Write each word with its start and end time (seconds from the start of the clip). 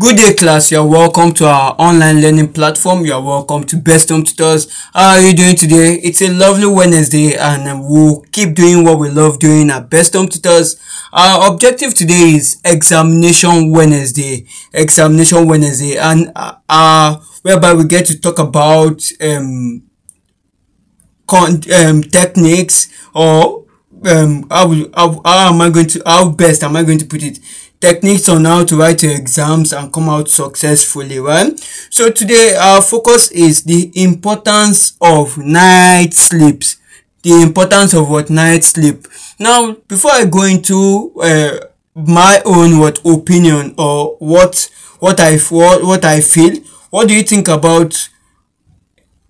Good 0.00 0.16
day 0.16 0.34
class, 0.34 0.72
you 0.72 0.80
are 0.80 0.86
welcome 0.86 1.32
to 1.34 1.46
our 1.46 1.76
online 1.78 2.20
learning 2.20 2.52
platform. 2.52 3.04
You 3.06 3.12
are 3.12 3.22
welcome 3.22 3.62
to 3.66 3.76
Best 3.76 4.08
Home 4.08 4.24
Tutors. 4.24 4.66
How 4.92 5.14
are 5.14 5.22
you 5.22 5.34
doing 5.36 5.54
today? 5.54 5.94
It's 6.02 6.20
a 6.20 6.32
lovely 6.32 6.66
Wednesday 6.66 7.36
and 7.36 7.80
we'll 7.88 8.22
keep 8.32 8.56
doing 8.56 8.82
what 8.84 8.98
we 8.98 9.08
love 9.08 9.38
doing 9.38 9.70
at 9.70 9.88
Best 9.88 10.14
Home 10.14 10.26
Tutors. 10.26 10.80
Our 11.12 11.52
objective 11.52 11.94
today 11.94 12.32
is 12.34 12.60
Examination 12.64 13.70
Wednesday. 13.70 14.46
Examination 14.72 15.46
Wednesday 15.46 15.96
and 15.96 16.32
uh, 16.34 16.56
uh 16.68 17.16
whereby 17.42 17.72
we 17.74 17.84
get 17.86 18.04
to 18.06 18.20
talk 18.20 18.40
about 18.40 19.00
um, 19.20 19.84
con- 21.28 21.62
um 21.72 22.02
techniques 22.02 22.88
or 23.14 23.63
um 24.06 24.46
how, 24.50 24.68
how, 24.94 25.20
how 25.24 25.52
am 25.52 25.60
I 25.60 25.70
going 25.70 25.86
to 25.88 26.02
how 26.06 26.30
best 26.30 26.62
am 26.62 26.76
I 26.76 26.82
going 26.82 26.98
to 26.98 27.06
put 27.06 27.22
it? 27.22 27.38
Techniques 27.80 28.28
on 28.30 28.46
how 28.46 28.64
to 28.64 28.76
write 28.76 29.02
your 29.02 29.12
exams 29.14 29.72
and 29.72 29.92
come 29.92 30.08
out 30.08 30.28
successfully 30.28 31.18
right? 31.18 31.58
So 31.90 32.10
today 32.10 32.56
our 32.60 32.80
focus 32.80 33.30
is 33.30 33.64
the 33.64 33.90
importance 34.02 34.96
of 35.00 35.36
night 35.38 36.14
sleeps. 36.14 36.78
The 37.22 37.42
importance 37.42 37.94
of 37.94 38.08
what? 38.10 38.28
Night 38.30 38.64
sleep. 38.64 39.06
Now 39.38 39.72
before 39.88 40.12
i 40.12 40.24
go 40.24 40.44
into 40.44 41.12
uh, 41.22 41.58
my 41.94 42.42
own 42.44 42.78
what 42.78 43.00
opinion 43.04 43.74
or 43.78 44.16
what 44.18 44.70
what 45.00 45.20
i 45.20 45.36
what, 45.38 45.82
what 45.84 46.04
i 46.04 46.20
feel 46.20 46.56
what 46.90 47.08
do 47.08 47.14
you 47.14 47.22
think 47.22 47.48
about 47.48 48.08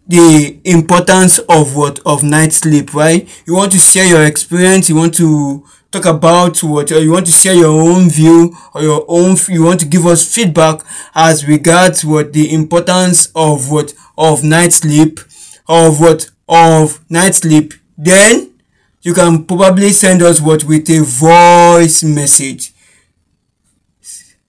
the 0.06 0.58
importance 0.64 1.38
of 1.48 1.74
what 1.76 1.98
of 2.04 2.22
night 2.22 2.52
sleep 2.52 2.94
right? 2.94 3.28
You 3.46 3.54
want 3.54 3.72
to 3.72 3.78
share 3.78 4.06
your 4.06 4.24
experience 4.24 4.88
you 4.88 4.96
want 4.96 5.14
to 5.16 5.64
talk 5.90 6.04
about 6.04 6.62
what 6.62 6.92
or 6.92 7.00
you 7.00 7.12
want 7.12 7.26
to 7.26 7.32
share 7.32 7.54
your 7.54 7.80
own 7.80 8.10
view 8.10 8.54
or 8.74 8.82
your 8.82 9.04
own 9.08 9.36
you 9.48 9.62
want 9.62 9.80
to 9.80 9.86
give 9.86 10.04
us 10.06 10.32
feedback 10.34 10.80
as 11.14 11.46
regards 11.48 12.04
what 12.04 12.32
the 12.32 12.52
importance 12.52 13.30
of 13.34 13.70
what 13.70 13.94
of 14.18 14.44
night 14.44 14.72
sleep 14.72 15.20
of 15.68 16.00
what 16.00 16.30
of 16.48 17.00
night 17.10 17.34
sleep. 17.34 17.72
Then 17.96 18.52
you 19.02 19.14
can 19.14 19.44
probably 19.44 19.90
send 19.90 20.22
us 20.22 20.40
what 20.40 20.64
with 20.64 20.88
a 20.90 21.00
voice 21.02 22.02
message 22.02 22.73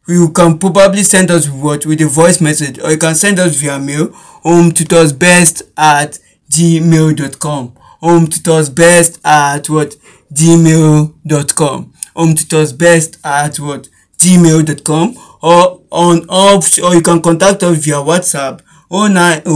you 0.07 0.29
can 0.29 0.57
probably 0.57 1.03
send 1.03 1.31
us 1.31 1.49
what 1.49 1.85
with 1.85 2.01
a 2.01 2.05
voice 2.05 2.39
message 2.41 2.79
or 2.79 2.91
you 2.91 2.97
can 2.97 3.15
send 3.15 3.39
us 3.39 3.55
via 3.59 3.79
mail 3.79 4.11
home 4.43 4.71
tutors 4.71 5.11
best 5.13 5.63
at 5.77 6.19
gmail.com 6.49 7.73
home 8.01 8.27
tutors 8.27 8.69
best 8.69 9.19
at 9.25 9.69
what 9.69 9.95
gmail.com 10.33 11.93
home 12.15 12.35
tutors 12.35 12.73
best 12.73 13.17
at 13.25 13.59
what 13.59 13.89
gmail.com 14.17 15.15
or 15.41 15.81
on 15.91 16.25
off 16.29 16.79
or 16.81 16.93
you 16.95 17.01
can 17.01 17.21
contact 17.21 17.63
us 17.63 17.77
via 17.83 17.95
whatsapp 17.95 18.61
090 18.91 19.49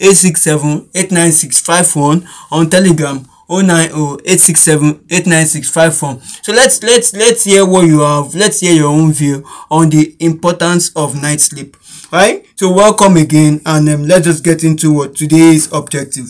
867 0.00 0.88
89651 0.94 2.28
on 2.50 2.68
telegram 2.68 3.26
090 3.60 3.92
867 4.24 5.04
89651 5.10 6.20
so 6.42 6.52
let's 6.52 6.82
let's 6.82 7.12
let's 7.14 7.44
hear 7.44 7.66
what 7.66 7.86
you 7.86 8.00
have 8.00 8.34
let's 8.34 8.60
hear 8.60 8.72
your 8.72 8.88
own 8.88 9.12
view 9.12 9.44
on 9.70 9.90
the 9.90 10.16
importance 10.20 10.90
of 10.96 11.20
night 11.20 11.40
sleep. 11.40 11.76
Right? 12.10 12.44
So 12.56 12.72
welcome 12.72 13.16
again 13.16 13.60
and 13.64 13.88
um, 13.88 14.02
let's 14.04 14.26
just 14.26 14.44
get 14.44 14.64
into 14.64 14.92
what 14.92 15.14
today's 15.14 15.72
objective. 15.72 16.26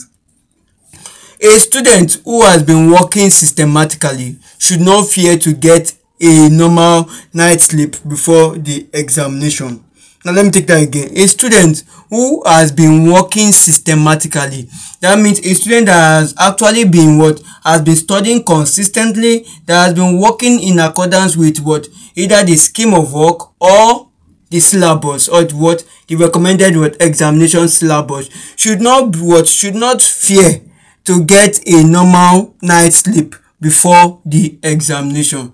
A 1.40 1.50
student 1.50 2.18
who 2.24 2.42
has 2.42 2.62
been 2.62 2.90
working 2.90 3.30
systematically 3.30 4.36
should 4.58 4.80
not 4.80 5.08
fear 5.08 5.36
to 5.38 5.52
get 5.52 5.94
a 6.20 6.48
normal 6.48 7.10
night 7.34 7.60
sleep 7.60 7.96
before 8.06 8.56
the 8.56 8.88
examination. 8.92 9.84
Now 10.24 10.32
let 10.32 10.44
me 10.44 10.50
take 10.52 10.66
that 10.68 10.82
again. 10.82 11.10
A 11.16 11.26
student 11.26 11.82
who 12.08 12.42
has 12.46 12.70
been 12.70 13.10
working 13.10 13.50
systematically. 13.52 14.68
That 15.00 15.18
means 15.18 15.40
a 15.40 15.54
student 15.54 15.86
that 15.86 16.20
has 16.20 16.34
actually 16.38 16.84
been 16.84 17.18
what? 17.18 17.40
Has 17.64 17.82
been 17.82 17.96
studying 17.96 18.44
consistently, 18.44 19.44
that 19.66 19.86
has 19.86 19.94
been 19.94 20.20
working 20.20 20.62
in 20.62 20.78
accordance 20.78 21.36
with 21.36 21.58
what? 21.60 21.88
Either 22.14 22.44
the 22.44 22.54
scheme 22.56 22.94
of 22.94 23.12
work 23.12 23.50
or 23.60 24.08
the 24.52 24.60
syllabus 24.60 25.28
or 25.28 25.44
what 25.54 25.82
the 26.06 26.14
recommended 26.14 26.76
what 26.76 26.94
examination 27.00 27.66
syllabus 27.68 28.28
should 28.54 28.82
not 28.82 29.16
what 29.16 29.46
should 29.48 29.74
not 29.74 30.02
fear 30.02 30.60
to 31.04 31.24
get 31.24 31.66
a 31.66 31.82
normal 31.82 32.54
night 32.60 32.92
sleep 32.92 33.34
before 33.62 34.20
the 34.26 34.58
examination 34.62 35.52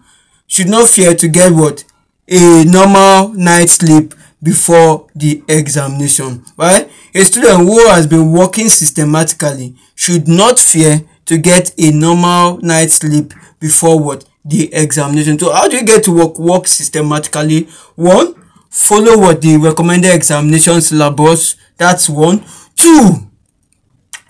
should 0.48 0.68
not 0.68 0.88
fear 0.88 1.14
to 1.14 1.28
get 1.28 1.52
what 1.52 1.84
a 2.26 2.64
normal 2.64 3.28
night 3.34 3.68
sleep 3.70 4.14
before 4.42 5.08
the 5.14 5.42
examination. 5.48 6.44
Right 6.56 6.90
a 7.14 7.20
student 7.20 7.58
who 7.58 7.86
has 7.88 8.06
been 8.06 8.32
working 8.32 8.68
systematically 8.68 9.74
should 9.94 10.28
not 10.28 10.58
fear 10.58 11.02
to 11.26 11.38
get 11.38 11.74
a 11.78 11.90
normal 11.90 12.58
night 12.58 12.90
sleep 12.90 13.32
before 13.60 13.98
what? 13.98 14.24
The 14.44 14.72
examination. 14.72 15.38
So 15.38 15.52
how 15.52 15.68
do 15.68 15.76
you 15.76 15.84
get 15.84 16.04
to 16.04 16.12
work 16.12 16.38
work 16.38 16.66
systematically? 16.66 17.68
One 17.96 18.34
follow 18.70 19.18
what 19.18 19.40
the 19.42 19.56
recommended 19.56 20.14
examination 20.14 20.80
syllabus 20.80 21.56
that's 21.76 22.08
one. 22.08 22.44
Two 22.74 23.28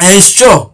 ensure 0.00 0.72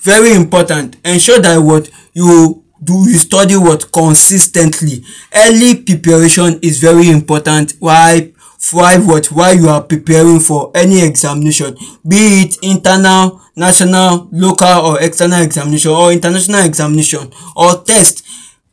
very 0.00 0.34
important 0.34 0.96
ensure 1.04 1.40
that 1.40 1.58
what? 1.58 1.90
You 2.12 2.64
do 2.82 3.08
you 3.08 3.14
study 3.14 3.56
what? 3.56 3.92
Consistently. 3.92 5.04
Early 5.32 5.82
preparation 5.82 6.58
is 6.62 6.80
very 6.80 7.08
important. 7.08 7.74
While 7.78 8.20
while 8.70 9.00
what 9.06 9.26
while 9.32 9.54
you 9.56 9.68
are 9.68 9.82
preparing 9.82 10.38
for 10.38 10.70
any 10.74 11.02
examination 11.02 11.74
be 12.06 12.16
it 12.44 12.56
internal 12.62 13.40
national 13.56 14.28
local 14.32 14.86
or 14.86 15.02
external 15.02 15.42
examination 15.42 15.90
or 15.90 16.12
international 16.12 16.64
examination 16.64 17.30
or 17.56 17.82
test 17.84 18.22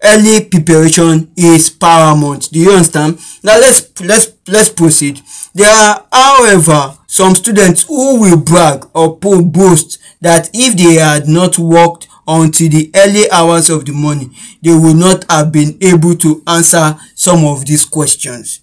early 0.03 0.45
preparation 0.45 1.31
is 1.35 1.69
paramount. 1.69 2.50
Do 2.51 2.59
you 2.59 2.72
understand? 2.72 3.19
Now 3.44 3.59
let's 3.59 4.00
let's 4.01 4.31
let's 4.47 4.69
proceed. 4.69 5.22
There 5.53 5.67
are 5.67 6.06
however 6.11 6.97
some 7.07 7.35
students 7.35 7.83
who 7.83 8.19
will 8.19 8.38
brag 8.38 8.85
or 8.94 9.17
boast 9.17 10.00
that 10.21 10.50
if 10.53 10.77
they 10.77 10.95
had 10.95 11.27
not 11.27 11.57
worked 11.57 12.07
until 12.27 12.69
the 12.69 12.91
early 12.95 13.29
hours 13.31 13.69
of 13.71 13.85
the 13.85 13.91
morning 13.91 14.33
they 14.61 14.73
would 14.73 14.95
not 14.95 15.25
have 15.31 15.51
been 15.51 15.75
able 15.81 16.16
to 16.16 16.44
answer 16.45 16.95
some 17.16 17.44
of 17.44 17.66
these 17.66 17.85
questions 17.85 18.61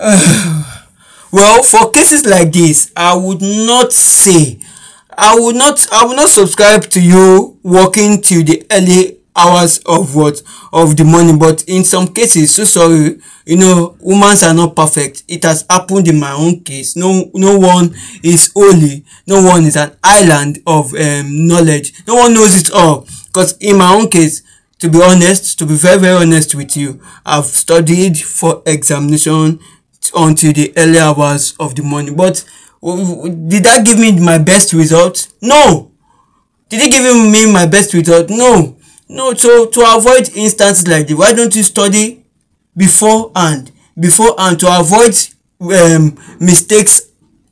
well 1.32 1.62
for 1.62 1.92
cases 1.92 2.24
like 2.26 2.52
this 2.52 2.90
i 2.96 3.14
would 3.14 3.42
not 3.42 3.92
say 3.92 4.58
i 5.16 5.34
would 5.38 5.54
not 5.56 5.86
i 5.92 6.04
would 6.04 6.16
not 6.16 6.28
subscribe 6.28 6.82
to 6.84 7.00
you 7.00 7.58
working 7.62 8.20
till 8.22 8.42
the 8.42 8.64
early 8.70 9.20
hours 9.36 9.78
of 9.86 10.14
what 10.16 10.42
of 10.72 10.96
the 10.96 11.04
morning. 11.04 11.38
But 11.38 11.64
in 11.68 11.84
some 11.84 12.08
cases 12.12 12.54
so 12.54 12.64
sorry 12.64 13.20
you 13.46 13.56
know 13.56 13.96
humans 14.02 14.42
are 14.42 14.54
not 14.54 14.76
perfect. 14.76 15.24
It 15.28 15.42
has 15.44 15.64
happened 15.68 16.08
in 16.08 16.18
my 16.18 16.32
own 16.32 16.60
case. 16.60 16.96
No 16.96 17.30
no 17.34 17.58
one 17.58 17.94
is 18.22 18.50
holy. 18.54 19.04
No 19.26 19.42
one 19.42 19.64
is 19.64 19.76
an 19.76 19.92
island 20.02 20.58
of 20.66 20.92
um, 20.94 21.46
knowledge. 21.46 22.06
No 22.06 22.16
one 22.16 22.34
knows 22.34 22.56
it 22.60 22.70
all. 22.72 23.06
Because 23.26 23.56
in 23.58 23.78
my 23.78 23.94
own 23.94 24.08
case 24.08 24.42
to 24.80 24.88
be 24.88 25.00
honest 25.02 25.58
to 25.58 25.66
be 25.66 25.74
very 25.74 25.98
very 26.00 26.16
honest 26.16 26.54
with 26.54 26.74
you 26.74 26.98
i've 27.26 27.44
studied 27.44 28.16
for 28.18 28.62
examination 28.64 29.60
until 30.14 30.52
the 30.52 30.72
early 30.76 30.98
hours 30.98 31.54
of 31.60 31.74
the 31.74 31.82
morning. 31.82 32.16
But 32.16 32.44
did 32.82 33.64
that 33.64 33.82
give 33.84 33.98
me 33.98 34.18
my 34.18 34.38
best 34.38 34.72
result? 34.72 35.28
No. 35.40 35.92
Did 36.68 36.82
it 36.82 36.92
give 36.92 37.04
me 37.04 37.52
my 37.52 37.66
best 37.66 37.92
result? 37.94 38.30
No. 38.30 38.76
No 39.08 39.34
to 39.34 39.68
to 39.72 39.80
avoid 39.96 40.30
instances 40.36 40.86
like 40.86 41.08
this 41.08 41.16
why 41.16 41.32
don't 41.32 41.54
you 41.56 41.64
study 41.64 42.24
beforehand 42.76 43.72
beforehand 43.98 44.60
to 44.60 44.68
avoid 44.80 45.12
um, 45.60 46.16
mistakes 46.38 47.02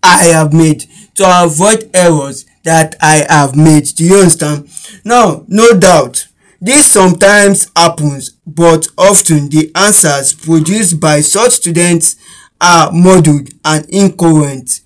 i 0.01 0.27
have 0.27 0.53
made 0.53 0.85
to 1.17 1.25
avoid 1.45 1.91
errors 1.95 2.47
that 2.63 2.95
i 3.01 3.27
have 3.29 3.57
made. 3.57 3.87
Do 3.97 4.05
you 4.05 4.19
understand? 4.19 4.69
Now 5.05 5.45
no 5.49 5.73
doubt 5.77 6.29
this 6.61 6.87
sometimes 6.87 7.71
happens 7.77 8.31
but 8.47 8.87
often 8.97 9.49
the 9.49 9.73
answers 9.75 10.35
produced 10.35 11.01
by 11.01 11.21
such 11.23 11.53
students 11.53 12.17
are 12.61 12.91
muddled 12.93 13.51
and 13.65 13.85
incoherent. 13.91 14.81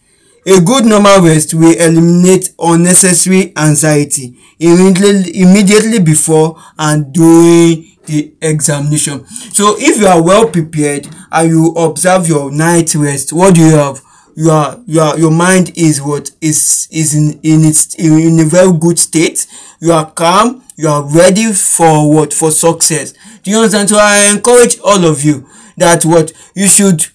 A 0.45 0.61
good 0.61 0.85
normal 0.85 1.21
rest 1.21 1.55
will 1.55 1.77
eliminate 1.79 2.53
unnecessary 2.59 3.53
anxiety 3.57 4.37
immediately 4.59 6.01
before 6.01 6.61
and 6.79 7.13
during 7.13 7.87
the 8.07 8.33
examination. 8.43 9.25
So 9.27 9.77
if 9.79 10.01
you 10.01 10.07
are 10.07 10.23
well 10.23 10.49
prepared 10.49 11.09
and 11.31 11.49
you 11.49 11.67
observe 11.77 12.27
your 12.29 12.51
night 12.51 12.95
rest 12.95 13.33
what 13.33 13.55
do 13.55 13.61
you 13.61 13.77
have? 13.77 14.03
You 14.35 14.51
are 14.51 14.81
you 14.87 15.01
are 15.01 15.19
your 15.19 15.31
mind 15.31 15.73
is 15.77 16.01
what? 16.01 16.31
Is 16.41 16.89
is 16.91 17.15
in 17.15 17.39
in 17.43 17.65
its 17.65 17.95
in 17.97 18.41
a 18.41 18.45
very 18.45 18.73
good 18.73 18.99
state. 18.99 19.47
You 19.81 19.93
are 19.93 20.11
calm. 20.11 20.65
You 20.77 20.89
are 20.89 21.03
ready 21.05 21.53
for 21.53 22.11
what? 22.13 22.33
For 22.33 22.51
success. 22.51 23.13
Do 23.43 23.51
you 23.51 23.59
understand? 23.59 23.91
So 23.91 23.99
i 23.99 24.31
encourage 24.33 24.79
all 24.81 25.05
of 25.05 25.23
you 25.23 25.47
that 25.77 26.05
what? 26.05 26.33
You 26.55 26.67
should 26.67 27.07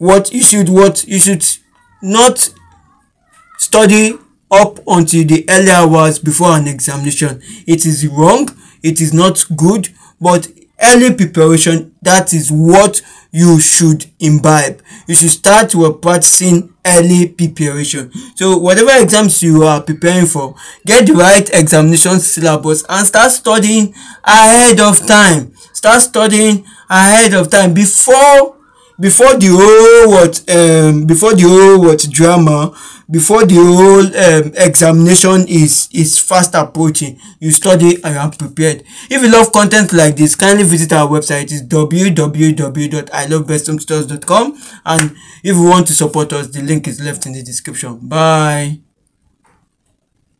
what 0.00 0.32
you 0.32 0.42
should 0.42 0.70
what 0.70 1.04
you 1.06 1.18
should 1.18 1.44
not 2.00 2.48
study 3.58 4.14
up 4.50 4.80
until 4.86 5.24
the 5.26 5.44
early 5.50 5.70
hours 5.70 6.18
before 6.18 6.56
an 6.56 6.66
examination. 6.66 7.40
It 7.66 7.84
is 7.84 8.06
wrong 8.08 8.48
it 8.82 8.98
is 8.98 9.12
not 9.12 9.44
good 9.54 9.90
but 10.18 10.48
early 10.82 11.14
preparation 11.14 11.94
that 12.00 12.32
is 12.32 12.50
what 12.50 13.02
you 13.30 13.60
should 13.60 14.06
imbibe. 14.18 14.80
You 15.06 15.14
should 15.14 15.30
start 15.30 15.74
with 15.74 16.00
practicing 16.00 16.74
early 16.84 17.28
preparation. 17.28 18.10
So 18.36 18.56
whatever 18.56 18.90
exams 18.94 19.42
you 19.42 19.64
are 19.64 19.82
preparing 19.82 20.24
for 20.26 20.54
get 20.86 21.06
the 21.06 21.12
right 21.12 21.48
examination 21.52 22.20
syllabus 22.20 22.84
and 22.88 23.06
start 23.06 23.32
studying 23.32 23.94
ahead 24.24 24.80
of 24.80 24.98
time. 25.06 25.54
Start 25.74 26.00
studying 26.00 26.64
ahead 26.88 27.34
of 27.34 27.50
time 27.50 27.74
before 27.74 28.56
before 29.00 29.34
the 29.38 29.48
whole 29.48 30.10
what 30.12 30.42
um 30.50 31.06
before 31.06 31.34
the 31.34 31.42
whole 31.42 31.80
what 31.80 32.06
drama 32.10 32.72
before 33.10 33.44
the 33.44 33.56
whole 33.56 34.06
um, 34.06 34.52
examination 34.56 35.44
is 35.48 35.88
is 35.92 36.16
fast 36.18 36.54
approaching 36.54 37.18
you 37.40 37.50
study 37.50 37.96
and 38.04 38.14
you 38.14 38.20
are 38.20 38.30
prepared. 38.30 38.84
If 39.10 39.22
you 39.22 39.30
love 39.32 39.52
content 39.52 39.92
like 39.92 40.14
this 40.16 40.36
kindly 40.36 40.62
visit 40.64 40.92
our 40.92 41.08
website 41.08 41.50
is 41.50 41.62
www.ilovebesthomestores.com 41.64 44.62
and 44.84 45.10
if 45.42 45.56
you 45.56 45.64
want 45.64 45.86
to 45.88 45.94
support 45.94 46.32
us 46.32 46.46
the 46.48 46.62
link 46.62 46.86
is 46.86 47.00
left 47.00 47.26
in 47.26 47.32
the 47.32 47.42
description. 47.42 47.98
Bye 48.02 48.89